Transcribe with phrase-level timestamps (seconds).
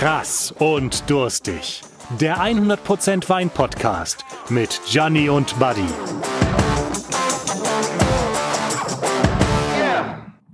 [0.00, 1.82] Krass und durstig.
[2.18, 5.84] Der 100% Wein Podcast mit Gianni und Buddy.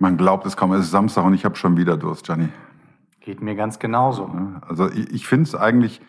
[0.01, 2.49] Man glaubt es kaum, es ist Samstag und ich habe schon wieder Durst, Gianni.
[3.21, 4.29] Geht mir ganz genauso.
[4.67, 6.01] Also ich, ich finde es eigentlich,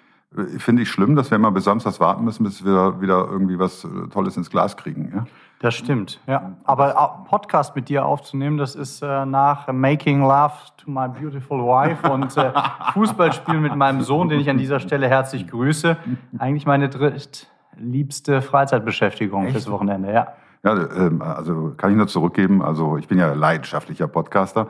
[0.58, 3.84] finde ich schlimm, dass wir immer bis Samstags warten müssen, bis wir wieder irgendwie was
[3.84, 5.12] äh, Tolles ins Glas kriegen.
[5.14, 5.26] Ja?
[5.60, 6.54] Das stimmt, ja.
[6.66, 12.08] Aber Podcast mit dir aufzunehmen, das ist äh, nach Making Love to My Beautiful Wife
[12.12, 12.52] und äh,
[12.94, 15.98] Fußballspielen mit meinem Sohn, den ich an dieser Stelle herzlich grüße,
[16.38, 19.54] eigentlich meine drittliebste Freizeitbeschäftigung Echt?
[19.54, 20.28] fürs Wochenende, ja.
[20.64, 22.62] Ja, ähm, also kann ich nur zurückgeben.
[22.62, 24.68] Also ich bin ja leidenschaftlicher Podcaster.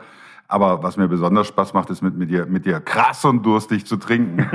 [0.50, 3.84] Aber was mir besonders Spaß macht, ist mit, mit, dir, mit dir krass und durstig
[3.84, 4.38] zu trinken.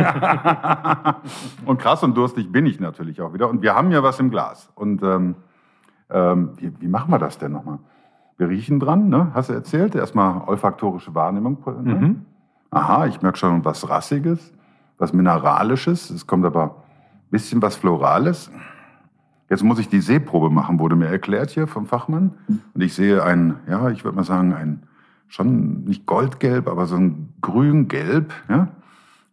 [1.66, 3.48] und krass und durstig bin ich natürlich auch wieder.
[3.48, 4.72] Und wir haben ja was im Glas.
[4.74, 5.36] Und ähm,
[6.14, 7.80] ähm, wie, wie machen wir das denn nochmal?
[8.38, 9.32] Wir riechen dran, ne?
[9.34, 9.96] hast du erzählt?
[9.96, 11.58] Erstmal olfaktorische Wahrnehmung.
[11.84, 11.96] Ne?
[11.96, 12.26] Mhm.
[12.72, 14.54] Aha, ich merke schon was Rassiges,
[14.98, 16.10] was Mineralisches.
[16.10, 18.52] Es kommt aber ein bisschen was Florales.
[19.50, 22.32] Jetzt muss ich die Sehprobe machen, wurde mir erklärt hier vom Fachmann.
[22.74, 24.84] Und ich sehe ein, ja, ich würde mal sagen, ein
[25.28, 28.34] schon nicht goldgelb, aber so ein grün-gelb.
[28.50, 28.68] Ja?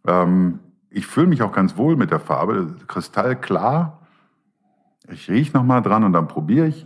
[0.07, 0.59] Ähm,
[0.89, 4.00] ich fühle mich auch ganz wohl mit der Farbe, kristallklar.
[5.07, 6.85] Ich rieche noch mal dran und dann probiere ich.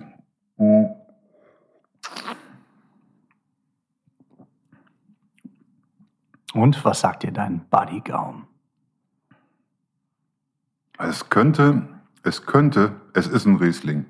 [6.53, 8.47] Und was sagt dir dein Bodygaum?
[10.97, 11.87] Es könnte,
[12.23, 14.05] es könnte, es ist ein Riesling.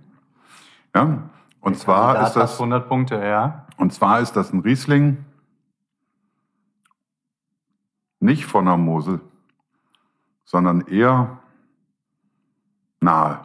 [0.94, 3.66] Ja, und zwar ist das, 100 Punkte, ja.
[3.78, 5.25] und zwar ist das ein Riesling
[8.19, 9.19] nicht von der Mosel,
[10.44, 11.40] sondern eher
[13.00, 13.42] nahe.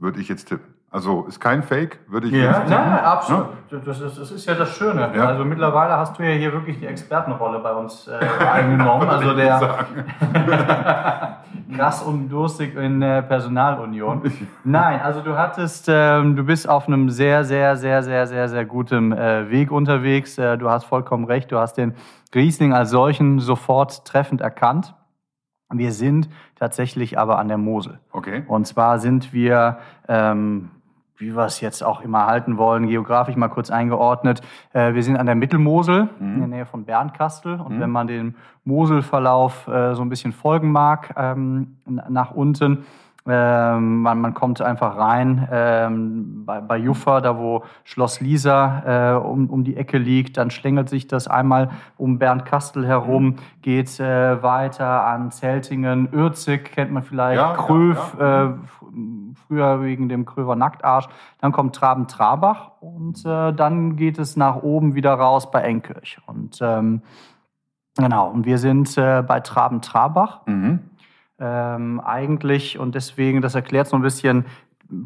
[0.00, 0.74] Würde ich jetzt tippen.
[0.90, 2.72] Also ist kein Fake, würde ich jetzt tippen.
[2.74, 3.46] absolut.
[3.84, 5.12] Das, ist, das ist ja das Schöne.
[5.14, 5.26] Ja.
[5.26, 9.08] Also mittlerweile hast du ja hier wirklich die Expertenrolle bei uns äh, eingenommen.
[9.20, 9.76] Also der
[11.76, 14.22] krass und durstig in der Personalunion.
[14.64, 18.64] Nein, also du hattest, ähm, du bist auf einem sehr, sehr, sehr, sehr, sehr, sehr
[18.64, 20.38] guten äh, Weg unterwegs.
[20.38, 21.52] Äh, du hast vollkommen recht.
[21.52, 21.94] Du hast den
[22.34, 24.94] Riesling als solchen sofort treffend erkannt.
[25.72, 28.00] Wir sind tatsächlich aber an der Mosel.
[28.12, 28.42] Okay.
[28.48, 30.70] Und zwar sind wir, ähm,
[31.16, 34.40] wie wir es jetzt auch immer halten wollen, geografisch mal kurz eingeordnet.
[34.72, 37.60] Äh, wir sind an der Mittelmosel in der Nähe von Bernkastel.
[37.60, 42.84] Und wenn man den Moselverlauf äh, so ein bisschen folgen mag, ähm, nach unten,
[43.26, 49.16] ähm, man, man kommt einfach rein ähm, bei, bei Juffa, da wo Schloss Lisa äh,
[49.18, 50.36] um, um die Ecke liegt.
[50.36, 56.92] Dann schlängelt sich das einmal um Bernkastel herum, geht äh, weiter an Zeltingen, Ürzig kennt
[56.92, 58.44] man vielleicht, Ja, ja, Kröv, ja.
[58.44, 58.84] Äh, f-
[59.46, 61.08] früher wegen dem Kröver Nacktarsch.
[61.40, 66.18] Dann kommt Traben-Trabach und äh, dann geht es nach oben wieder raus bei Enkirch.
[66.26, 67.02] Und ähm,
[67.96, 70.89] genau, und wir sind äh, bei Traben-Trabach Mhm.
[71.40, 74.44] Ähm, eigentlich und deswegen, das erklärt so ein bisschen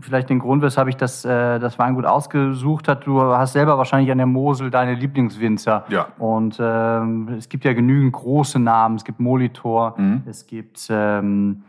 [0.00, 3.06] vielleicht den Grund, weshalb ich das, äh, das Weingut ausgesucht hat.
[3.06, 5.84] Du hast selber wahrscheinlich an der Mosel deine Lieblingswinzer.
[5.90, 6.06] Ja.
[6.18, 8.96] Und ähm, es gibt ja genügend große Namen.
[8.96, 10.22] Es gibt Molitor, Mhm.
[10.26, 11.64] es gibt ähm,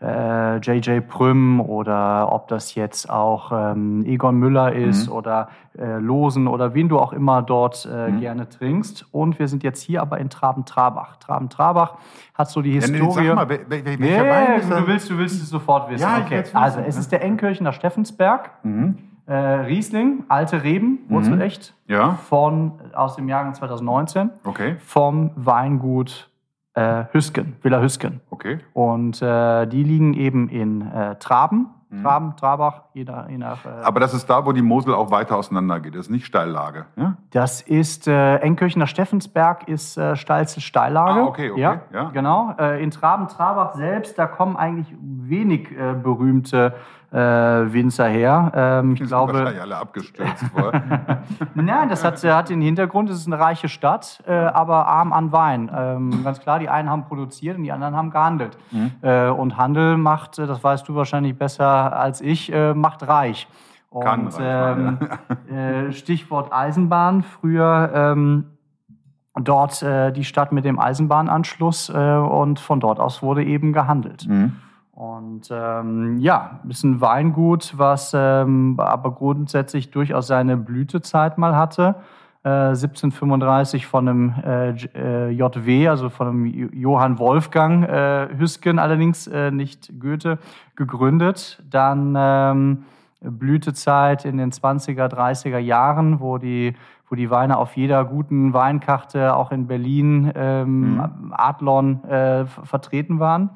[0.00, 5.12] äh, JJ Prüm oder ob das jetzt auch ähm, Egon Müller ist Mhm.
[5.12, 8.20] oder äh, Losen oder wen du auch immer dort äh, Mhm.
[8.20, 9.06] gerne trinkst.
[9.12, 11.16] Und wir sind jetzt hier aber in Traben-Trabach.
[11.16, 11.94] Traben-Trabach
[12.34, 13.26] hat so die Ja, nee, Historie.
[13.26, 16.02] sag mal, wel- wel- welcher Nee, Wein ist du willst, du willst es sofort wissen.
[16.02, 16.44] Ja, okay.
[16.54, 18.98] Also, es ist der Enkirchener Steffensberg, Mhm.
[19.26, 22.12] äh, Riesling, alte Reben, Wurzelecht, Ja.
[22.28, 26.30] von, aus dem Jahrgang 2019, Okay, vom Weingut
[26.74, 28.20] äh, Hüsken, Villa Hüsken.
[28.30, 28.58] okay.
[28.72, 31.68] Und äh, die liegen eben in äh, Traben,
[32.02, 33.30] Traben, Trabach, je nach.
[33.30, 33.82] Je nach äh, Mhm.
[33.84, 35.94] Aber das ist da, wo die Mosel auch weiter auseinander geht.
[35.94, 36.84] Das ist nicht Steillage.
[36.96, 37.16] Ja?
[37.30, 41.18] Das ist äh, Enkirchener Steffensberg ist äh, steilste Steillage.
[41.18, 42.10] Ah, okay, okay, Ja, ja.
[42.10, 42.54] genau.
[42.58, 45.70] Äh, in Traben-Trabach selbst, da kommen eigentlich wenig
[46.02, 46.74] berühmte
[47.10, 48.52] Winzer her.
[48.54, 51.22] Ähm, ich Die sind glaube, wahrscheinlich alle abgestürzt vorher.
[51.54, 55.32] nein, das hat, hat den Hintergrund, es ist eine reiche Stadt, äh, aber arm an
[55.32, 55.70] Wein.
[55.74, 58.58] Ähm, ganz klar, die einen haben produziert und die anderen haben gehandelt.
[58.70, 58.92] Mhm.
[59.00, 63.48] Äh, und Handel macht, äh, das weißt du wahrscheinlich besser als ich, äh, macht reich.
[63.90, 64.98] Und, Kann ähm,
[65.88, 67.22] äh, Stichwort Eisenbahn.
[67.22, 68.44] Früher ähm,
[69.34, 74.26] dort äh, die Stadt mit dem Eisenbahnanschluss äh, und von dort aus wurde eben gehandelt.
[74.28, 74.56] Mhm.
[74.98, 81.94] Und ähm, ja, ist ein Weingut, was ähm, aber grundsätzlich durchaus seine Blütezeit mal hatte.
[82.42, 88.28] Äh, 1735 von einem äh, J- äh, JW, also von einem Jo- Johann Wolfgang äh,
[88.36, 90.38] Hüsken, allerdings äh, nicht Goethe,
[90.74, 91.62] gegründet.
[91.70, 92.84] Dann ähm,
[93.20, 96.74] Blütezeit in den 20er, 30er Jahren, wo die,
[97.08, 101.32] wo die Weine auf jeder guten Weinkarte auch in Berlin, ähm, mhm.
[101.36, 103.50] Adlon äh, vertreten waren.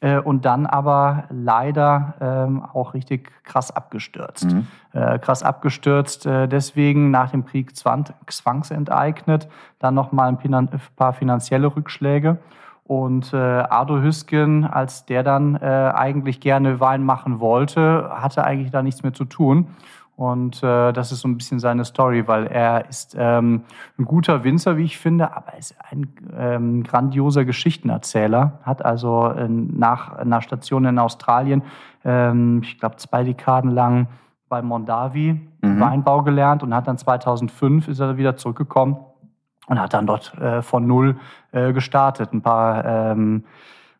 [0.00, 4.52] Äh, und dann aber leider ähm, auch richtig krass abgestürzt.
[4.52, 4.66] Mhm.
[4.92, 9.48] Äh, krass abgestürzt, äh, deswegen nach dem Krieg zwangsenteignet,
[9.78, 12.38] dann nochmal ein paar finanzielle Rückschläge.
[12.84, 18.70] Und äh, Ardo Hüsken, als der dann äh, eigentlich gerne Wein machen wollte, hatte eigentlich
[18.70, 19.66] da nichts mehr zu tun.
[20.18, 23.62] Und äh, das ist so ein bisschen seine Story, weil er ist ähm,
[24.00, 28.58] ein guter Winzer, wie ich finde, aber er ist ein ähm, grandioser Geschichtenerzähler.
[28.64, 31.62] Hat also äh, nach einer Station in Australien,
[32.04, 34.08] ähm, ich glaube zwei Dekaden lang
[34.48, 35.80] bei Mondavi mhm.
[35.80, 38.96] Weinbau gelernt und hat dann 2005 ist er wieder zurückgekommen
[39.68, 41.16] und hat dann dort äh, von null
[41.52, 43.44] äh, gestartet, ein paar ähm,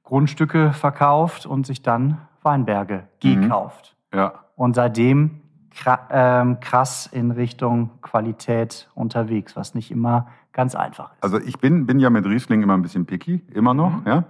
[0.03, 3.43] Grundstücke verkauft und sich dann Weinberge mhm.
[3.43, 3.95] gekauft.
[4.13, 4.33] Ja.
[4.57, 5.43] Und seitdem
[5.85, 11.23] krass in Richtung Qualität unterwegs, was nicht immer ganz einfach ist.
[11.23, 14.07] Also ich bin, bin ja mit Riesling immer ein bisschen picky, immer noch, mhm.
[14.07, 14.25] ja,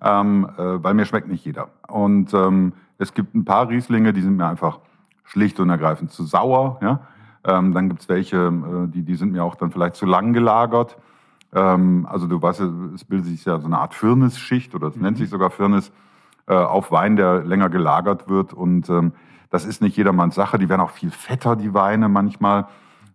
[0.00, 1.68] ähm, äh, weil mir schmeckt nicht jeder.
[1.88, 4.78] Und ähm, es gibt ein paar Rieslinge, die sind mir einfach
[5.24, 7.00] schlicht und ergreifend zu sauer, ja.
[7.44, 10.32] Ähm, dann gibt es welche, äh, die, die sind mir auch dann vielleicht zu lang
[10.32, 10.96] gelagert.
[11.52, 12.60] Ähm, also du weißt,
[12.94, 15.02] es bildet sich ja so eine Art Firnisschicht oder es mhm.
[15.02, 15.90] nennt sich sogar Firnis
[16.46, 18.52] äh, auf Wein, der länger gelagert wird.
[18.52, 19.12] Und ähm,
[19.52, 20.58] das ist nicht jedermanns Sache.
[20.58, 22.66] Die werden auch viel fetter, die Weine manchmal.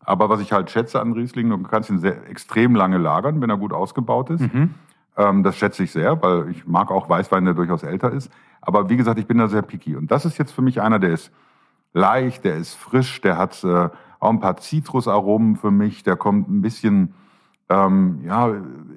[0.05, 3.49] Aber was ich halt schätze an Riesling, du kannst ihn sehr extrem lange lagern, wenn
[3.49, 4.53] er gut ausgebaut ist.
[4.53, 4.75] Mhm.
[5.17, 8.31] Ähm, das schätze ich sehr, weil ich mag auch Weißwein, der durchaus älter ist.
[8.61, 9.95] Aber wie gesagt, ich bin da sehr picky.
[9.95, 11.31] Und das ist jetzt für mich einer, der ist
[11.93, 13.89] leicht, der ist frisch, der hat äh,
[14.19, 16.03] auch ein paar Zitrusaromen für mich.
[16.03, 17.15] Der kommt ein bisschen,
[17.69, 18.53] ähm, ja,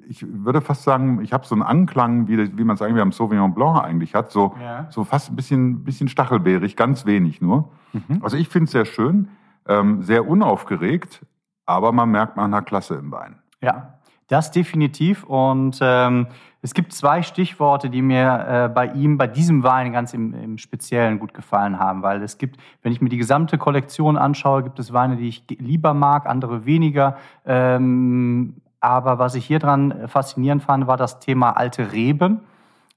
[0.07, 3.11] ich würde fast sagen, ich habe so einen Anklang, wie, wie man es eigentlich am
[3.11, 4.31] Sauvignon Blanc eigentlich hat.
[4.31, 4.87] So, ja.
[4.89, 7.71] so fast ein bisschen, bisschen stachelbeerig, ganz wenig nur.
[7.93, 8.19] Mhm.
[8.21, 9.29] Also ich finde es sehr schön,
[9.67, 11.25] ähm, sehr unaufgeregt,
[11.65, 13.39] aber man merkt, man hat Klasse im Wein.
[13.61, 13.99] Ja,
[14.31, 15.23] das definitiv.
[15.23, 16.27] Und ähm,
[16.61, 20.57] es gibt zwei Stichworte, die mir äh, bei ihm, bei diesem Wein ganz im, im,
[20.57, 24.79] Speziellen gut gefallen haben, weil es gibt, wenn ich mir die gesamte Kollektion anschaue, gibt
[24.79, 27.17] es Weine, die ich lieber mag, andere weniger.
[27.45, 32.41] Ähm, aber was ich hier dran faszinierend fand, war das Thema alte Reben.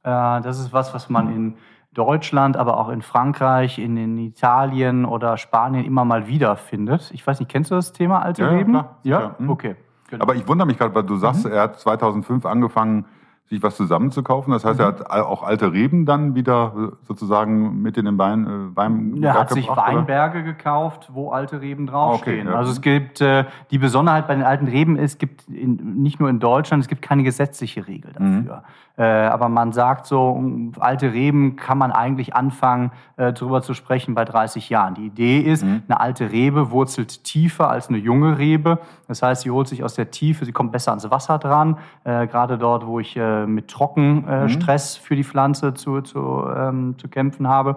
[0.02, 1.54] Äh, das ist was, was man in
[1.94, 7.10] Deutschland, aber auch in Frankreich, in, in, Italien oder Spanien immer mal wieder findet.
[7.12, 8.72] Ich weiß nicht, kennst du das Thema alte ja, Reben?
[8.72, 9.50] Klar, ja, mhm.
[9.50, 9.76] okay.
[10.14, 10.22] Genau.
[10.22, 11.52] Aber ich wundere mich gerade, weil du sagst, mhm.
[11.52, 13.04] er hat 2005 angefangen,
[13.46, 14.52] sich was zusammenzukaufen.
[14.52, 14.84] Das heißt, mhm.
[14.84, 19.22] er hat auch alte Reben dann wieder äh, sozusagen mit in den Wein, äh, Weinberg
[19.22, 20.52] Er hat sich Weinberge oder?
[20.52, 22.46] gekauft, wo alte Reben draufstehen.
[22.46, 22.58] Okay, ja.
[22.58, 26.20] Also es gibt, äh, die Besonderheit bei den alten Reben ist, es gibt in, nicht
[26.20, 28.46] nur in Deutschland, es gibt keine gesetzliche Regel mhm.
[28.46, 28.56] dafür.
[28.56, 28.62] Mhm.
[28.96, 33.74] Äh, aber man sagt so, um alte Reben kann man eigentlich anfangen, äh, drüber zu
[33.74, 34.94] sprechen bei 30 Jahren.
[34.94, 35.82] Die Idee ist, mhm.
[35.88, 38.78] eine alte Rebe wurzelt tiefer als eine junge Rebe.
[39.08, 41.78] Das heißt, sie holt sich aus der Tiefe, sie kommt besser ans Wasser dran.
[42.04, 45.06] Äh, gerade dort, wo ich äh, mit Trockenstress mhm.
[45.06, 47.76] für die Pflanze zu, zu, ähm, zu kämpfen habe.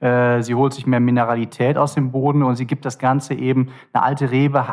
[0.00, 3.70] Äh, sie holt sich mehr Mineralität aus dem Boden und sie gibt das Ganze eben,
[3.92, 4.64] eine alte Rebe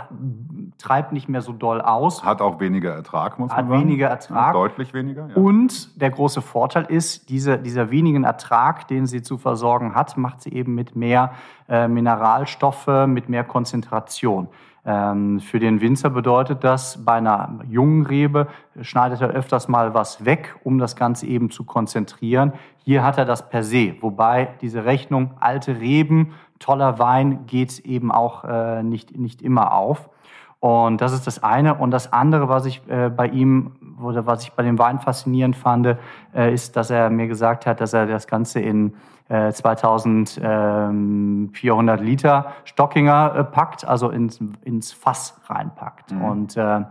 [0.78, 2.24] treibt nicht mehr so doll aus.
[2.24, 3.70] Hat auch weniger Ertrag, muss man sagen.
[3.74, 4.48] Hat weniger Ertrag.
[4.48, 5.28] Ja, deutlich weniger.
[5.30, 5.36] Ja.
[5.36, 10.42] Und der große Vorteil ist, diese, dieser wenigen Ertrag, den sie zu versorgen hat, macht
[10.42, 11.32] sie eben mit mehr
[11.68, 14.48] äh, Mineralstoffe, mit mehr Konzentration.
[14.86, 18.48] Ähm, für den Winzer bedeutet das, bei einer jungen Rebe
[18.82, 22.54] schneidet er öfters mal was weg, um das Ganze eben zu konzentrieren.
[22.84, 28.12] Hier hat er das per se, wobei diese Rechnung alte Reben, toller Wein geht eben
[28.12, 30.10] auch äh, nicht, nicht immer auf.
[30.66, 31.76] Und das ist das eine.
[31.76, 35.56] Und das andere, was ich äh, bei ihm oder was ich bei dem Wein faszinierend
[35.56, 35.96] fand,
[36.34, 38.96] äh, ist, dass er mir gesagt hat, dass er das Ganze in
[39.30, 46.14] 2400 äh, Liter Stockinger äh, packt, also ins, ins Fass reinpackt.
[46.14, 46.22] Mhm.
[46.24, 46.82] Und äh,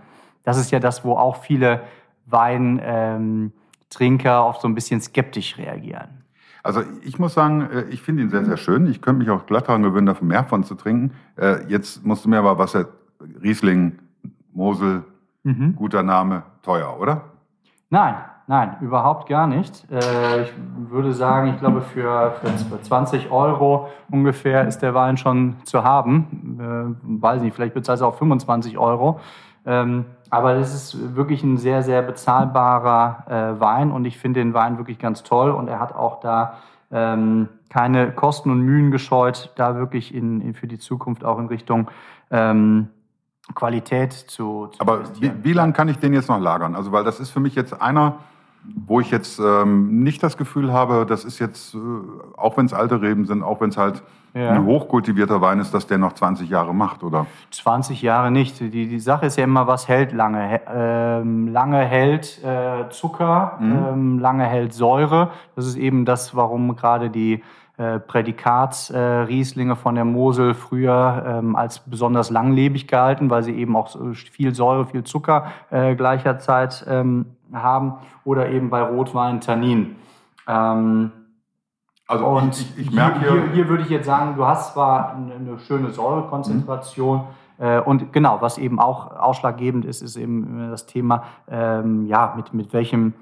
[0.44, 1.80] das ist ja das, wo auch viele
[2.26, 3.50] Weintrinker
[3.90, 6.22] ähm, auf so ein bisschen skeptisch reagieren.
[6.62, 8.86] Also ich muss sagen, ich finde ihn sehr, sehr schön.
[8.86, 11.10] Ich könnte mich auch glatt daran gewöhnen, davon mehr von zu trinken.
[11.68, 12.74] Jetzt musst du mir aber was,
[13.42, 13.98] Riesling,
[14.52, 15.04] Mosel,
[15.42, 15.76] mhm.
[15.76, 17.24] guter Name, teuer, oder?
[17.90, 18.14] Nein,
[18.46, 19.86] nein, überhaupt gar nicht.
[19.90, 20.52] Äh, ich
[20.90, 26.58] würde sagen, ich glaube, für, für 20 Euro ungefähr ist der Wein schon zu haben.
[26.60, 29.20] Äh, weiß nicht, vielleicht bezahlt es auch 25 Euro.
[29.66, 33.24] Ähm, aber das ist wirklich ein sehr, sehr bezahlbarer
[33.56, 36.58] äh, Wein und ich finde den Wein wirklich ganz toll und er hat auch da
[36.90, 41.46] ähm, keine Kosten und Mühen gescheut, da wirklich in, in für die Zukunft auch in
[41.46, 41.88] Richtung
[42.30, 42.88] ähm,
[43.54, 46.74] Qualität zu, zu Aber wie, wie lange kann ich den jetzt noch lagern?
[46.74, 48.16] Also, weil das ist für mich jetzt einer,
[48.86, 51.78] wo ich jetzt ähm, nicht das Gefühl habe, das ist jetzt, äh,
[52.36, 54.50] auch wenn es alte Reben sind, auch wenn es halt Ja.
[54.52, 57.26] ein hochkultivierter Wein ist, dass der noch 20 Jahre macht, oder?
[57.50, 58.58] 20 Jahre nicht.
[58.60, 60.60] Die, die Sache ist ja immer, was hält lange?
[60.66, 65.30] Ähm, lange hält äh, Zucker, ähm, lange hält Säure.
[65.54, 67.42] Das ist eben das, warum gerade die
[67.76, 73.76] äh, Prädikatsrieslinge äh, von der Mosel früher ähm, als besonders langlebig gehalten, weil sie eben
[73.76, 77.94] auch viel Säure, viel Zucker äh, gleicher Zeit ähm, haben.
[78.24, 79.96] Oder eben bei Rotwein Tannin.
[80.46, 81.12] Ähm,
[82.06, 84.74] Also und ich, ich, ich hier, merke hier, hier würde ich jetzt sagen, du hast
[84.74, 87.22] zwar eine, schöne Säurekonzentration
[87.58, 92.52] äh, und genau, was eben auch ausschlaggebend ist, ist eben das Thema, ähm, ja, mit,
[92.52, 93.14] mit welchem,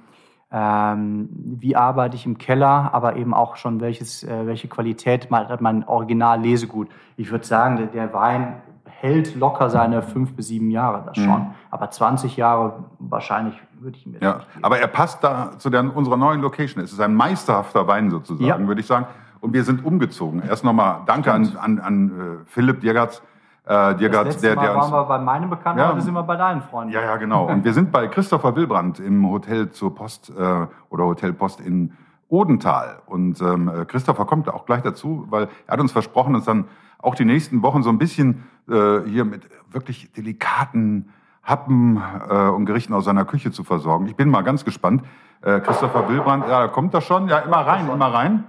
[0.52, 5.60] ähm, wie arbeite ich im Keller, aber eben auch schon welches, äh, welche Qualität hat
[5.60, 6.88] mein Original-Lesegut.
[7.16, 11.48] Ich würde sagen, der, der Wein hält locker seine fünf bis sieben Jahre, das schon.
[11.70, 14.64] Aber 20 Jahre wahrscheinlich würde ich mir Ja, nicht geben.
[14.64, 16.84] aber er passt da zu der, unserer neuen Location.
[16.84, 18.66] Es ist ein meisterhafter Wein sozusagen, Ja.
[18.68, 19.06] würde ich sagen.
[19.40, 20.40] Und wir sind umgezogen.
[20.48, 23.22] Erst nochmal Danke an, an, an äh, Philipp Diergatz.
[23.64, 25.88] Äh, Das Diergatz, letzte der, Mal der uns waren wir bei meinem Bekannten, Ja.
[25.90, 26.92] heute sind wir bei deinen Freunden.
[26.92, 27.46] Ja, ja, genau.
[27.48, 31.92] Und wir sind bei Christopher Wilbrand im Hotel zur Post äh, oder Hotel Post in
[32.28, 32.96] Odenthal.
[33.06, 36.64] Und ähm, äh, Christopher kommt auch gleich dazu, weil er hat uns versprochen, uns dann
[36.98, 41.10] auch die nächsten Wochen so ein bisschen äh, hier mit wirklich delikaten
[41.44, 42.00] Happen
[42.30, 44.06] äh, und Gerichten aus seiner Küche zu versorgen.
[44.06, 45.02] Ich bin mal ganz gespannt.
[45.42, 47.28] Äh, Christopher Wilbrand, ja, kommt da schon?
[47.28, 48.44] Ja, immer rein, immer rein.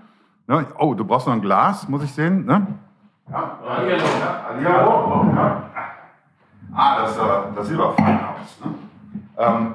[0.48, 0.66] Ne?
[0.78, 2.46] Oh, du brauchst noch ein Glas, muss ich sehen.
[2.46, 2.68] Ne?
[3.32, 3.58] Ja,
[4.48, 5.34] Hallihallo.
[5.36, 5.64] Ja.
[6.76, 7.20] Ah, das,
[7.56, 8.60] das sieht aber fein aus.
[8.64, 8.74] Ne?
[9.38, 9.74] Ähm,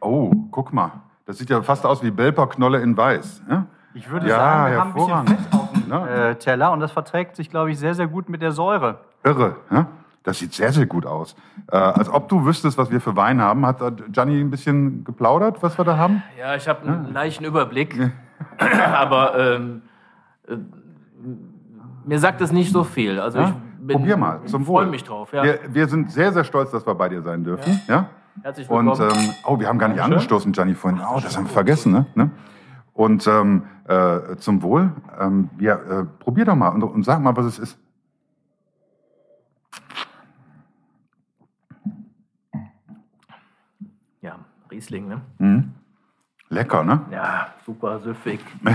[0.00, 0.92] oh, guck mal.
[1.26, 3.42] Das sieht ja fast aus wie Belperknolle in Weiß.
[3.48, 3.66] Ne?
[3.94, 5.26] Ich würde Ja, sagen, wir haben ein bisschen.
[5.44, 6.06] Fett auf dem Ja.
[6.30, 9.00] äh, Teller und das verträgt sich, glaube ich, sehr, sehr gut mit der Säure.
[9.24, 9.56] Irre.
[9.70, 9.86] Ne?
[10.22, 11.34] Das sieht sehr, sehr gut aus.
[11.70, 13.64] Äh, als ob du wüsstest, was wir für Wein haben.
[13.66, 16.22] Hat äh, Gianni ein bisschen geplaudert, was wir da haben?
[16.38, 17.98] Ja, ich habe einen leichten Überblick,
[18.94, 19.82] aber ähm,
[20.46, 20.56] äh,
[22.08, 23.20] mir sagt es nicht so viel.
[23.20, 23.48] Also Ja?
[23.48, 24.82] ich bin, Probier mal, zum Wohl.
[24.82, 25.32] freue mich drauf.
[25.32, 25.44] Ja.
[25.44, 27.80] Wir, wir sind sehr, sehr stolz, dass wir bei dir sein dürfen.
[27.86, 28.08] Ja?
[28.42, 29.10] Herzlich Und willkommen.
[29.28, 31.00] ähm, oh, wir haben gar nicht angestoßen, Gianni, vorhin.
[31.00, 32.06] Oh, das haben wir vergessen, ne?
[32.14, 32.30] ne?
[32.94, 34.90] Und ähm, äh, zum Wohl.
[35.20, 37.78] Ähm, ja, äh, probier doch mal und, und sag mal, was es ist.
[44.22, 44.36] ja,
[44.70, 45.20] Riesling, ne?
[45.38, 45.72] Mhm.
[46.50, 47.00] Lecker, ne?
[47.10, 48.40] Ja, super süffig.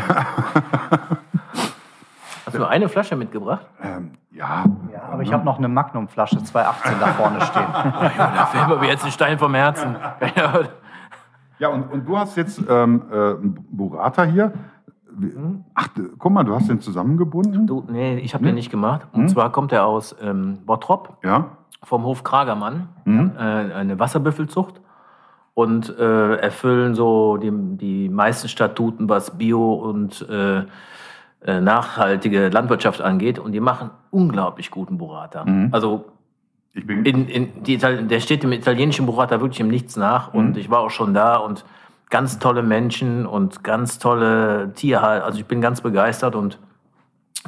[2.45, 3.65] Hast du nur eine Flasche mitgebracht?
[3.81, 4.65] Ähm, ja.
[4.91, 7.65] Ja, aber ich habe noch eine Magnumflasche 218 da vorne stehen.
[7.73, 9.95] Da fällt mir jetzt ein Stein vom Herzen.
[11.59, 14.51] Ja, und, und du hast jetzt ähm, äh, einen Burrata hier.
[15.11, 15.33] Wie-
[15.75, 17.67] Ach, guck mal, du hast den zusammengebunden.
[17.67, 19.07] Du, nee, ich habe den nicht gemacht.
[19.13, 21.17] Und zwar kommt er aus ähm, Bottrop.
[21.23, 21.45] Ja.
[21.83, 24.81] vom Hof Kragermann, äh, eine Wasserbüffelzucht.
[25.55, 30.63] Und äh, erfüllen so die, die meisten Statuten, was Bio und äh,
[31.45, 33.39] äh, nachhaltige Landwirtschaft angeht.
[33.39, 35.45] Und die machen unglaublich guten Burrata.
[35.71, 36.05] Also
[36.73, 37.05] Ich bin.
[37.05, 40.33] in, in die, Ital- der steht dem italienischen Burrata wirklich im Nichts nach.
[40.33, 41.65] Und ich war auch schon da und
[42.09, 45.25] ganz tolle Menschen und ganz tolle Tierhalter.
[45.25, 46.59] Also ich bin ganz begeistert und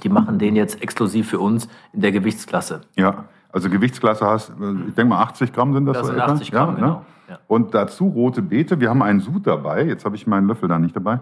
[0.04, 2.82] die machen den jetzt exklusiv für uns in der Gewichtsklasse.
[2.96, 4.54] Ja, also Gewichtsklasse hast, äh,
[4.90, 5.98] ich denke mal 80 Gramm sind das.
[5.98, 6.34] Das so sind etwa?
[6.34, 6.88] 80 Gramm, ja, genau.
[6.88, 7.02] Ne?
[7.30, 7.40] Ja.
[7.48, 8.80] Und dazu rote Beete.
[8.80, 9.84] Wir haben einen Sud dabei.
[9.86, 11.20] Jetzt habe ich meinen Löffel da nicht dabei.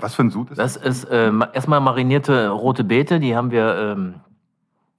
[0.00, 3.50] Was für ein Sud ist Das ist äh, ma- erstmal marinierte rote Beete, die haben
[3.50, 4.14] wir ähm,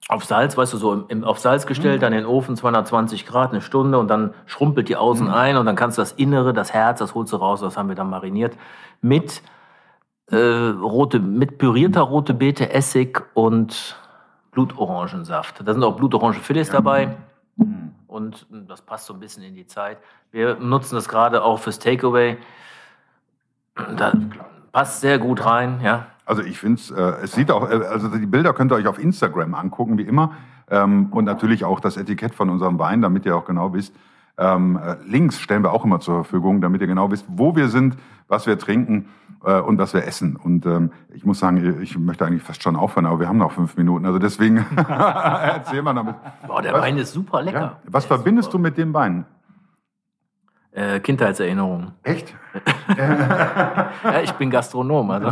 [0.08, 3.26] auf Salz, weißt du, so im, im, auf Salz gestellt, dann in den Ofen 220
[3.26, 6.52] Grad, eine Stunde und dann schrumpelt die außen ein und dann kannst du das Innere,
[6.52, 8.56] das Herz, das holst du raus, das haben wir dann mariniert
[9.02, 9.42] mit
[10.30, 13.96] äh, rote, mit pürierter rote Beete, Essig und
[14.52, 15.62] Blutorangensaft.
[15.66, 17.16] Da sind auch Blutorangenfilets dabei.
[18.06, 19.98] Und das passt so ein bisschen in die Zeit.
[20.32, 22.38] Wir nutzen das gerade auch fürs Takeaway.
[23.96, 24.12] Da
[24.76, 26.04] passt sehr gut rein, ja.
[26.26, 28.86] Also ich finde es, äh, es sieht auch, äh, also die Bilder könnt ihr euch
[28.86, 30.32] auf Instagram angucken, wie immer.
[30.70, 33.94] Ähm, und natürlich auch das Etikett von unserem Wein, damit ihr auch genau wisst.
[34.36, 37.68] Ähm, äh, Links stellen wir auch immer zur Verfügung, damit ihr genau wisst, wo wir
[37.68, 37.96] sind,
[38.28, 39.06] was wir trinken
[39.46, 40.36] äh, und was wir essen.
[40.36, 43.52] Und ähm, ich muss sagen, ich möchte eigentlich fast schon aufhören, aber wir haben noch
[43.52, 44.04] fünf Minuten.
[44.04, 46.16] Also deswegen erzähl mal damit.
[46.46, 47.60] Boah, der Was- Wein ist super lecker.
[47.60, 49.24] Ja, was verbindest du mit dem Wein?
[50.76, 51.92] Äh, Kindheitserinnerungen.
[52.02, 52.34] Echt?
[52.96, 55.10] Ja, ich bin Gastronom.
[55.10, 55.28] Also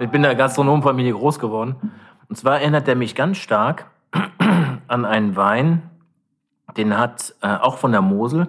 [0.00, 1.76] ich bin in der Gastronomfamilie groß geworden.
[2.28, 3.86] Und zwar erinnert er mich ganz stark
[4.88, 5.82] an einen Wein,
[6.76, 8.48] den hat äh, auch von der Mosel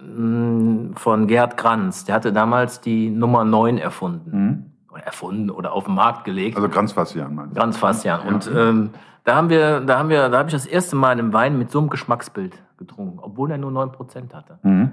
[0.00, 2.04] äh, von Gerhard Kranz.
[2.04, 4.76] Der hatte damals die Nummer 9 erfunden.
[4.92, 6.56] Oder erfunden oder auf den Markt gelegt.
[6.56, 8.08] Also Kranzfassian meinst du?
[8.08, 8.18] Ja.
[8.18, 8.90] Und ähm,
[9.24, 11.70] da haben wir, da haben wir, da habe ich das erste Mal einen Wein mit
[11.70, 14.58] so einem Geschmacksbild getrunken, obwohl er nur 9% hatte.
[14.62, 14.90] Mhm.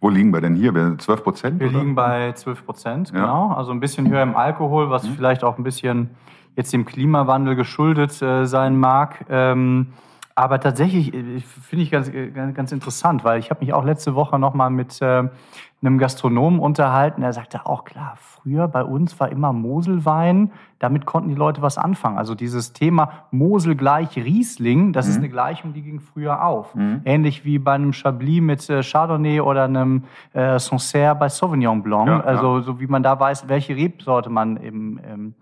[0.00, 0.74] Wo liegen wir denn hier?
[0.74, 1.60] Wir 12 Prozent?
[1.60, 1.78] Wir oder?
[1.80, 3.20] liegen bei 12 Prozent, Ja.
[3.20, 3.48] genau.
[3.52, 6.10] Also ein bisschen höher im Alkohol, was vielleicht auch ein bisschen
[6.56, 9.24] jetzt dem Klimawandel geschuldet äh, sein mag.
[9.30, 9.88] Ähm,
[10.34, 13.84] aber tatsächlich äh, finde ich ganz, äh, ganz ganz interessant, weil ich habe mich auch
[13.84, 15.28] letzte Woche noch mal mit äh,
[15.82, 17.22] einem Gastronomen unterhalten.
[17.22, 20.52] Er sagte auch, klar, früher bei uns war immer Moselwein.
[20.78, 22.18] Damit konnten die Leute was anfangen.
[22.18, 26.74] Also dieses Thema Mosel gleich Riesling, das ist eine Gleichung, die ging früher auf.
[27.04, 32.08] Ähnlich wie bei einem Chablis mit äh, Chardonnay oder einem äh, Sancerre bei Sauvignon Blanc.
[32.08, 32.24] Ja, ja.
[32.24, 35.34] also so wie man da weiß, welche Rebsorte man im, im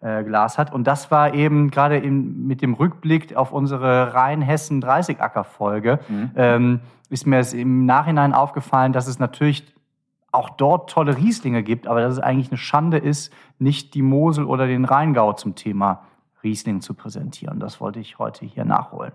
[0.00, 0.72] äh, Glas hat.
[0.72, 6.00] Und das war eben gerade mit dem Rückblick auf unsere Rheinhessen-30-Acker-Folge,
[6.36, 9.72] ähm, ist mir es im Nachhinein aufgefallen, dass es natürlich
[10.32, 14.44] auch dort tolle Rieslinge gibt, aber dass es eigentlich eine Schande ist, nicht die Mosel
[14.44, 16.02] oder den Rheingau zum Thema
[16.42, 17.58] Riesling zu präsentieren.
[17.58, 19.12] Das wollte ich heute hier nachholen.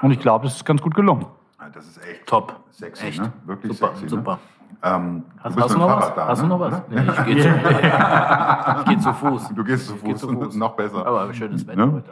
[0.00, 1.26] Und ich glaube, das ist ganz gut gelungen.
[1.74, 2.58] Das ist echt Top.
[2.70, 3.20] sexy, Echt.
[3.20, 3.32] ne?
[3.44, 4.08] Wirklich super, sexy.
[4.08, 4.32] super.
[4.32, 4.38] Ne?
[4.82, 6.14] Ähm, Hast, bist hast du mit dem noch was?
[6.14, 6.48] Da, hast du ne?
[6.48, 6.82] noch was?
[6.88, 9.48] Nee, ich gehe zu, geh zu Fuß.
[9.54, 11.06] Du gehst zu Ich geh Fuß, noch besser.
[11.06, 11.92] Aber schönes Wetter Ne?
[11.92, 12.10] heute.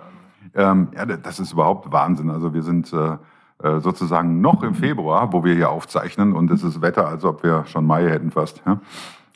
[0.55, 2.31] Ähm, ja, das ist überhaupt Wahnsinn.
[2.31, 3.17] Also wir sind äh,
[3.63, 7.43] äh, sozusagen noch im Februar, wo wir hier aufzeichnen und es ist Wetter, als ob
[7.43, 8.63] wir schon Mai hätten fast.
[8.67, 8.81] Ja,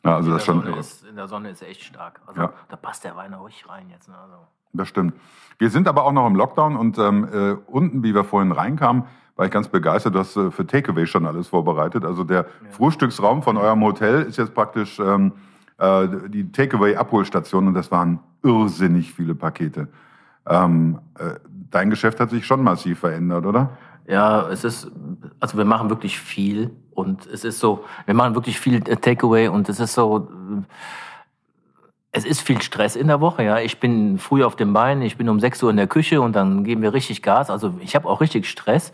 [0.05, 2.21] ja also In das der, schon ist, in der Sonne ist echt stark.
[2.27, 2.51] Also Ja.
[2.69, 4.09] da passt der Wein ruhig rein jetzt.
[4.09, 4.15] Ne?
[4.21, 4.37] Also.
[4.73, 5.15] Das stimmt.
[5.59, 9.05] Wir sind aber auch noch im Lockdown und ähm, äh, unten, wie wir vorhin reinkamen,
[9.37, 10.15] war ich ganz begeistert.
[10.15, 12.05] Du hast äh, für Takeaway schon alles vorbereitet.
[12.05, 15.33] Also der Frühstücksraum von eurem Hotel ist jetzt praktisch ähm,
[15.79, 19.89] äh, die Takeaway-Abholstation und das waren irrsinnig viele Pakete.
[20.47, 21.35] Ähm, äh,
[21.71, 23.77] dein Geschäft hat sich schon massiv verändert, oder?
[24.07, 24.91] Ja, es ist,
[25.41, 29.49] also wir machen wirklich viel und es ist so, wir machen wirklich viel äh, Takeaway
[29.49, 30.63] und es ist so, äh,
[32.13, 33.59] es ist viel Stress in der Woche, ja.
[33.59, 36.37] Ich bin früh auf dem Bein, ich bin um 6 Uhr in der Küche und
[36.37, 37.51] dann geben wir richtig Gas.
[37.51, 38.93] Also ich habe auch richtig Stress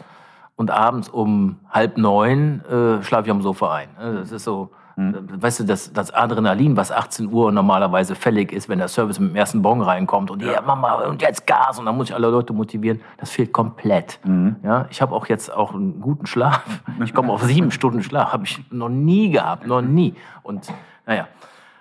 [0.57, 3.89] und abends um halb neun äh, schlafe ich am Sofa ein.
[3.97, 8.53] Also Das ist so, äh, weißt du, das, das Adrenalin, was 18 Uhr normalerweise fällig
[8.53, 11.79] ist, wenn der Service mit dem ersten Bon reinkommt und ja, Mama, und jetzt Gas
[11.79, 14.21] und dann muss ich alle Leute motivieren, das fehlt komplett.
[14.63, 16.65] Ja, ich habe auch jetzt auch einen guten Schlaf.
[17.03, 20.15] Ich komme auf sieben Stunden Schlaf, habe ich noch nie gehabt, noch nie.
[20.43, 20.69] Und
[21.07, 21.29] naja,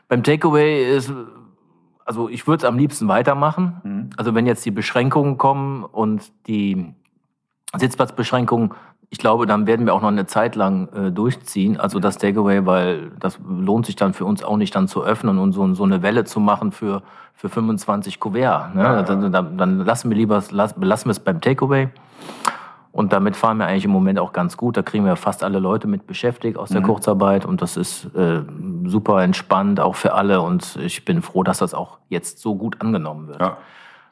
[0.07, 1.11] beim Takeaway ist,
[2.05, 4.11] also ich würde es am liebsten weitermachen.
[4.15, 6.93] Also wenn jetzt die Beschränkungen kommen und die
[7.77, 8.71] Sitzplatzbeschränkungen,
[9.11, 11.79] ich glaube, dann werden wir auch noch eine Zeit lang äh, durchziehen.
[11.79, 15.39] Also das Takeaway, weil das lohnt sich dann für uns auch nicht dann zu öffnen
[15.39, 17.01] und so, so eine Welle zu machen für,
[17.33, 18.75] für 25 Kuvert.
[18.75, 19.03] Ne?
[19.07, 21.89] Dann, dann, dann lassen wir lieber, lass, belassen wir es beim Takeaway.
[22.91, 24.75] Und damit fahren wir eigentlich im Moment auch ganz gut.
[24.75, 27.45] Da kriegen wir fast alle Leute mit beschäftigt aus der Kurzarbeit.
[27.45, 28.41] Und das ist äh,
[28.85, 30.41] super entspannt, auch für alle.
[30.41, 33.39] Und ich bin froh, dass das auch jetzt so gut angenommen wird.
[33.39, 33.57] Ja.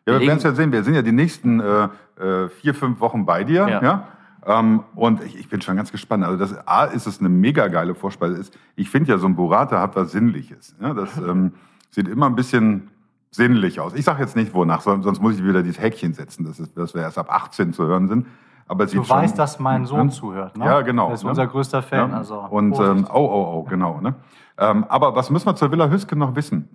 [0.07, 0.71] Ja, wir werden es ja sehen.
[0.71, 1.89] Wir sind ja die nächsten äh,
[2.19, 3.67] äh, vier, fünf Wochen bei dir.
[3.67, 3.81] Ja.
[3.83, 4.07] Ja.
[4.45, 6.23] Ähm, und ich, ich bin schon ganz gespannt.
[6.23, 8.49] Also das A ist es eine mega geile Vorspeise.
[8.75, 10.75] Ich finde ja, so ein Burrata hat was Sinnliches.
[10.81, 11.51] Ja, das ähm,
[11.91, 12.87] sieht immer ein bisschen
[13.31, 13.93] sinnlich aus.
[13.93, 16.73] Ich sage jetzt nicht, wonach, son- sonst muss ich wieder dieses Häkchen setzen, dass, es,
[16.73, 18.25] dass wir erst ab 18 zu hören sind.
[18.69, 20.13] Aber es sieht Du schon, weißt, dass mein Sohn Ja.
[20.13, 20.65] zuhört, ne?
[20.65, 21.07] Ja, genau.
[21.07, 21.29] Der ist ne?
[21.29, 22.11] unser größter Fan.
[22.11, 22.17] Ja.
[22.17, 23.99] Also und ähm, oh, oh, oh, genau.
[24.01, 24.15] Ne?
[24.57, 26.69] Ähm, aber was müssen wir zur Villa Hüske noch wissen?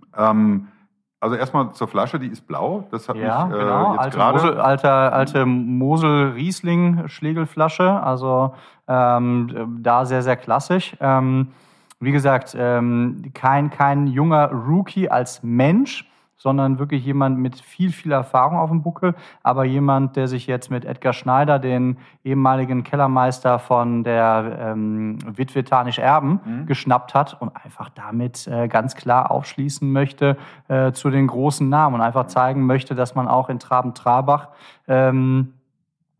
[1.22, 2.82] Also erstmal zur Flasche, die ist blau.
[2.90, 3.92] Das hat Ja, mich äh, genau.
[3.92, 4.38] jetzt Alte gerade.
[4.38, 8.02] Mosel, alter, alte Mosel-Riesling-Schlegelflasche.
[8.02, 8.54] Also
[8.88, 10.96] ähm, da sehr, sehr klassisch.
[11.00, 11.52] Ähm,
[12.00, 16.10] wie gesagt, ähm, kein, kein junger Rookie als Mensch,
[16.42, 20.70] sondern wirklich jemand mit viel, viel Erfahrung auf dem Buckel, aber jemand, der sich jetzt
[20.70, 27.52] mit Edgar Schneider, den ehemaligen Kellermeister von der ähm, Witwe Tanisch Erben, geschnappt hat und
[27.64, 32.66] einfach damit äh, ganz klar aufschließen möchte äh, zu den großen Namen und einfach zeigen
[32.66, 34.48] möchte, dass man auch in Traben-Trabach
[34.88, 35.54] ähm,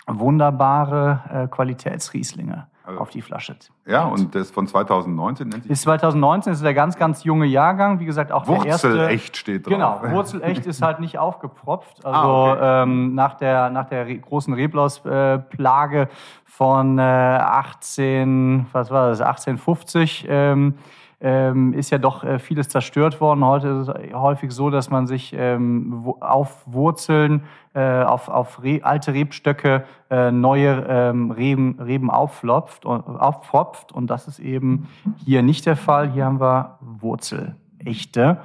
[0.07, 3.55] wunderbare äh, Qualitätsrieslinge Also- auf die Flasche.
[3.87, 8.01] Ja, und das von 2019 nennt sich Ist 2019 ist der ganz, ganz junge Jahrgang.
[8.01, 8.89] Wie gesagt, auch der erste.
[8.91, 9.73] Wurzelecht steht drauf.
[9.73, 12.05] Genau, Wurzelecht ist halt nicht aufgepropft.
[12.05, 12.83] Also Ah, okay.
[12.83, 16.09] ähm, nach der, nach der großen Reblausplage
[16.45, 20.75] von äh, 18, was war das, 1850 ähm,
[21.23, 23.45] ähm, ist ja doch äh, vieles zerstört worden.
[23.45, 28.81] Heute ist es häufig so, dass man sich ähm, auf Wurzeln, äh, auf, auf Re
[28.83, 33.93] alte Rebstöcke äh, neue ähm, Reben, Reben aufflopft und, aufpfropft.
[33.93, 34.89] Und das ist eben
[35.25, 36.11] hier nicht der Fall.
[36.11, 38.39] Hier haben wir Wurzelechte.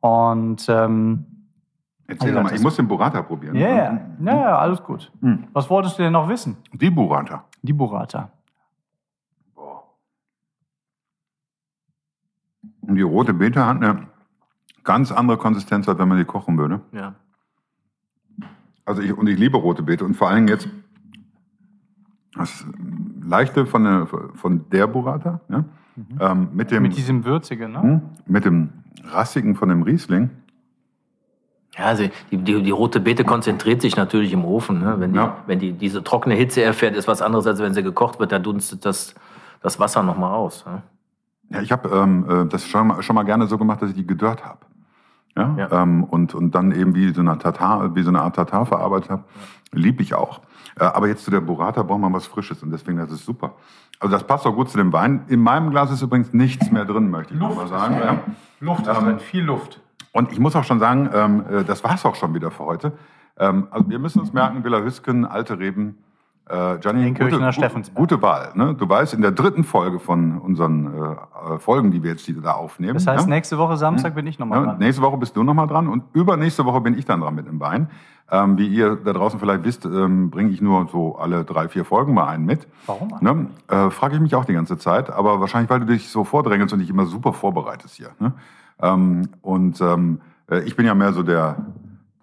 [0.00, 1.26] Und ähm,
[2.06, 3.56] Erzähl Also doch mal, ich muss den Burrata probieren.
[3.56, 5.10] ja, ja, ja, ja, alles gut.
[5.20, 5.44] Hm.
[5.52, 6.56] Was wolltest du denn noch wissen?
[6.72, 7.44] Die Burrata.
[7.62, 8.28] Die Burrata.
[12.86, 14.06] Und die rote Beete hat eine
[14.84, 16.80] ganz andere Konsistenz, als wenn man die kochen würde.
[16.92, 17.14] Ja.
[18.84, 20.68] Also ich, und ich liebe rote Beete und vor allem jetzt
[22.36, 22.66] das
[23.22, 25.64] Leichte von der, von der Burrata, ja?
[26.18, 27.80] Ähm, mit, dem, Mit diesem Würzigen, ne?
[27.82, 28.70] hm, mit dem
[29.04, 30.30] Rassigen von dem Riesling.
[31.78, 34.80] Ja, also die, die, die rote Beete konzentriert sich natürlich im Ofen.
[34.80, 34.96] Ne?
[34.98, 35.36] Wenn, die, Ja.
[35.46, 38.32] wenn die diese trockene Hitze erfährt, ist was anderes, als wenn sie gekocht wird.
[38.32, 39.14] Da dunstet das,
[39.60, 40.66] das Wasser nochmal aus.
[40.66, 40.82] Ne?
[41.50, 43.96] Ja, ich habe ähm, äh, das schon mal, schon mal gerne so gemacht, dass ich
[43.96, 44.60] die gedörrt habe.
[45.36, 45.82] Ja, Ja.
[45.82, 49.10] Ähm, und, und dann eben wie so eine Tatar, wie so eine Art Tatar verarbeitet
[49.10, 49.24] habe.
[49.72, 50.40] Lieb ich auch.
[50.78, 53.54] Äh, aber jetzt zu der Burrata braucht man was Frisches und deswegen das ist super.
[54.00, 55.24] Also das passt auch gut zu dem Wein.
[55.28, 57.96] In meinem Glas ist übrigens nichts mehr drin, möchte ich noch mal sagen.
[57.96, 58.20] Ja.
[58.60, 59.80] Luft ist drin, viel Luft.
[60.12, 62.92] Und ich muss auch schon sagen, ähm, äh, das war's auch schon wieder für heute.
[63.38, 65.98] Ähm, also wir müssen uns merken, Villa Hüsken, Alte Reben,
[66.46, 67.96] äh, Gianni, gute, Steffensberg.
[67.96, 68.52] gute Wahl.
[68.54, 68.74] Ne?
[68.74, 72.38] Du weißt, in der dritten Folge von unseren äh, äh, Folgen, die wir jetzt die
[72.40, 72.94] da aufnehmen.
[72.94, 73.30] Das heißt, ja?
[73.30, 74.78] nächste Woche Samstag bin ich nochmal Ja, dran.
[74.78, 77.60] nächste Woche bist du nochmal dran und übernächste Woche bin ich dann dran mit dem
[77.60, 77.88] Wein.
[78.30, 81.84] Ähm, wie ihr da draußen vielleicht wisst, ähm, bringe ich nur so alle drei, vier
[81.84, 82.66] Folgen mal einen mit.
[82.86, 83.12] Warum?
[83.20, 83.46] Ne?
[83.68, 86.72] Äh, Frage ich mich auch die ganze Zeit, aber wahrscheinlich, weil du dich so vordrängelst
[86.72, 88.10] und dich immer super vorbereitest hier.
[88.18, 88.32] Ne?
[88.80, 91.56] Ähm, und ähm, äh, ich bin ja mehr so der,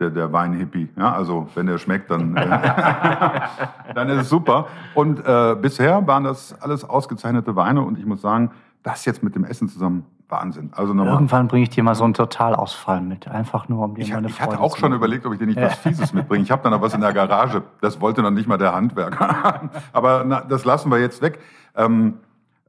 [0.02, 0.90] der, der Wein-Hippie.
[0.98, 1.14] Ja?
[1.14, 2.48] Also wenn der schmeckt, dann, äh,
[3.96, 4.68] dann ist es super.
[4.96, 8.52] Und äh, bisher waren das alles ausgezeichnete Weine und ich muss sagen,
[8.84, 10.72] das jetzt mit dem Essen zusammen, Wahnsinn.
[10.74, 11.14] Also nochmal.
[11.14, 13.28] Irgendwann bringe ich dir mal so einen Totalausfall mit.
[13.28, 15.40] Einfach nur, um dir Ich, meine ich hatte Freude auch zu schon überlegt, ob ich
[15.40, 16.44] dir nicht was Fieses mitbringe.
[16.44, 17.62] Ich habe dann noch was in der Garage.
[17.82, 19.70] Das wollte noch nicht mal der Handwerker.
[19.94, 21.40] Aber na, das lassen wir jetzt weg.
[21.76, 22.16] Ähm,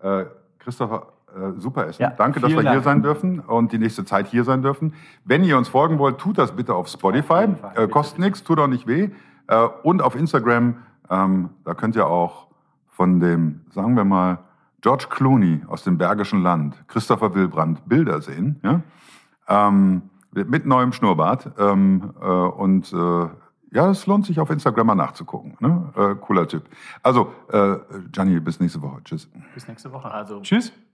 [0.03, 0.25] äh,
[0.59, 1.07] Christopher,
[1.57, 2.03] super Essen.
[2.03, 2.85] Ja, Danke, dass wir vielen hier Dank.
[2.85, 4.95] sein dürfen und die nächste Zeit hier sein dürfen.
[5.25, 7.23] Wenn ihr uns folgen wollt, tut das bitte auf Spotify.
[7.23, 9.11] Fall, äh, kostet nichts, tut auch nicht weh.
[9.47, 10.77] Äh, und auf Instagram,
[11.11, 12.49] ähm, da könnt ihr auch
[12.89, 14.39] von dem, sagen wir mal,
[14.83, 18.61] George Clooney aus dem Bergischen Land, Christopher Wilbrand, Bilder sehen.
[18.63, 18.81] Ja?
[19.49, 21.53] Ähm, mit neuem Schnurrbart.
[21.59, 23.29] Ähm, äh, und äh,
[23.75, 25.57] ja, es lohnt sich auf Instagram mal nachzugucken.
[25.61, 25.93] Ne?
[25.97, 26.65] Äh, cooler Typ.
[27.03, 27.77] Also, äh,
[28.11, 29.01] Gianni, bis nächste Woche.
[29.05, 29.31] Tschüss.
[29.55, 30.11] Bis nächste Woche.
[30.11, 30.73] Also, Tschüss.